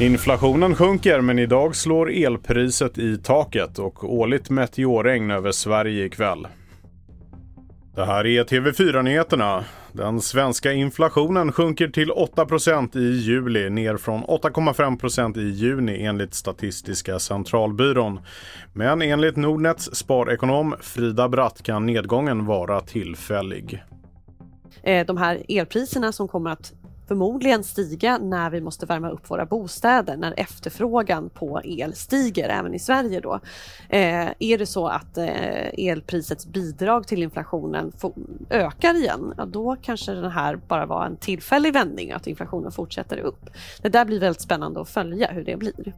[0.00, 6.46] Inflationen sjunker men idag slår elpriset i taket och årligt meteorregn över Sverige ikväll.
[7.94, 9.64] Det här är TV4-nyheterna.
[9.92, 17.18] Den svenska inflationen sjunker till 8% i juli, ner från 8,5% i juni enligt Statistiska
[17.18, 18.20] centralbyrån.
[18.72, 23.82] Men enligt Nordnets sparekonom Frida Bratt kan nedgången vara tillfällig.
[24.88, 26.72] Eh, de här elpriserna som kommer att
[27.08, 32.74] förmodligen stiga när vi måste värma upp våra bostäder, när efterfrågan på el stiger även
[32.74, 33.40] i Sverige då.
[33.88, 37.92] Eh, är det så att eh, elprisets bidrag till inflationen
[38.50, 43.18] ökar igen, ja, då kanske den här bara var en tillfällig vändning, att inflationen fortsätter
[43.18, 43.50] upp.
[43.82, 45.94] Det där blir väldigt spännande att följa hur det blir.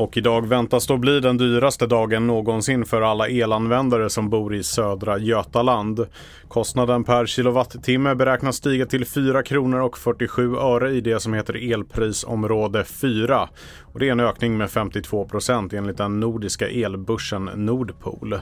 [0.00, 4.62] Och idag väntas då bli den dyraste dagen någonsin för alla elanvändare som bor i
[4.62, 6.06] södra Götaland.
[6.48, 11.72] Kostnaden per kilowattimme beräknas stiga till 4 kronor och 47 öre i det som heter
[11.72, 13.48] elprisområde 4.
[13.82, 18.38] Och det är en ökning med 52 procent enligt den nordiska elbörsen Nordpool.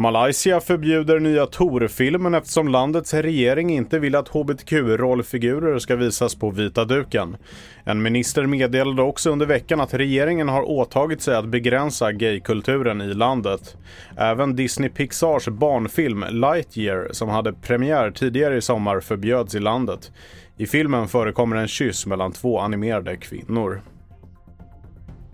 [0.00, 6.84] Malaysia förbjuder nya Tor-filmen eftersom landets regering inte vill att hbtq-rollfigurer ska visas på vita
[6.84, 7.36] duken.
[7.84, 13.14] En minister meddelade också under veckan att regeringen har åtagit sig att begränsa gaykulturen i
[13.14, 13.76] landet.
[14.16, 20.12] Även Disney Pixars barnfilm Lightyear, som hade premiär tidigare i sommar, förbjöds i landet.
[20.56, 23.82] I filmen förekommer en kyss mellan två animerade kvinnor.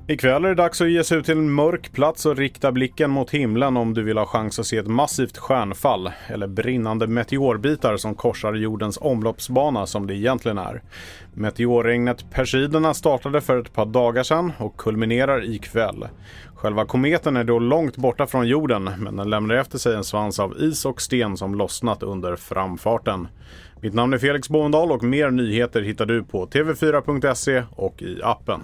[0.07, 3.11] Ikväll är det dags att ge sig ut till en mörk plats och rikta blicken
[3.11, 7.97] mot himlen om du vill ha chans att se ett massivt stjärnfall eller brinnande meteorbitar
[7.97, 10.83] som korsar jordens omloppsbana som det egentligen är.
[11.35, 16.07] Meteorregnet Persiderna startade för ett par dagar sedan och kulminerar ikväll.
[16.55, 20.41] Själva kometen är då långt borta från jorden men den lämnar efter sig en svans
[20.41, 23.29] av is och sten som lossnat under framfarten.
[23.81, 28.61] Mitt namn är Felix Bovendal och mer nyheter hittar du på tv4.se och i appen.